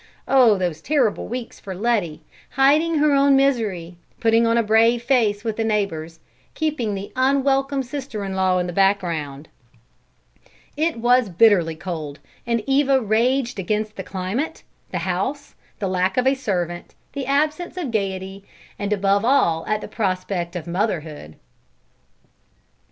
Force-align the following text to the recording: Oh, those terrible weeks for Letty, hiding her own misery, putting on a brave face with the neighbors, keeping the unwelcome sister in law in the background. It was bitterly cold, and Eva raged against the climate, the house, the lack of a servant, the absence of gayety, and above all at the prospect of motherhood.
Oh, 0.27 0.57
those 0.57 0.81
terrible 0.81 1.27
weeks 1.27 1.59
for 1.59 1.75
Letty, 1.75 2.21
hiding 2.49 2.95
her 2.95 3.11
own 3.13 3.35
misery, 3.35 3.97
putting 4.19 4.47
on 4.47 4.57
a 4.57 4.63
brave 4.63 5.03
face 5.03 5.43
with 5.43 5.57
the 5.57 5.63
neighbors, 5.63 6.19
keeping 6.55 6.95
the 6.95 7.11
unwelcome 7.15 7.83
sister 7.83 8.23
in 8.25 8.33
law 8.35 8.57
in 8.57 8.65
the 8.65 8.73
background. 8.73 9.47
It 10.75 10.97
was 10.97 11.29
bitterly 11.29 11.75
cold, 11.75 12.17
and 12.47 12.63
Eva 12.65 12.99
raged 12.99 13.59
against 13.59 13.95
the 13.95 14.01
climate, 14.01 14.63
the 14.89 14.97
house, 15.05 15.53
the 15.77 15.87
lack 15.87 16.17
of 16.17 16.25
a 16.25 16.33
servant, 16.33 16.95
the 17.13 17.27
absence 17.27 17.77
of 17.77 17.91
gayety, 17.91 18.43
and 18.79 18.91
above 18.91 19.23
all 19.23 19.63
at 19.67 19.81
the 19.81 19.87
prospect 19.87 20.55
of 20.55 20.65
motherhood. 20.65 21.35